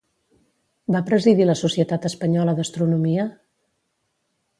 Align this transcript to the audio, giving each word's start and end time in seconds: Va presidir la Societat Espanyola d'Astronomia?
Va 0.95 1.01
presidir 1.09 1.45
la 1.49 1.55
Societat 1.59 2.07
Espanyola 2.09 2.57
d'Astronomia? 2.61 3.27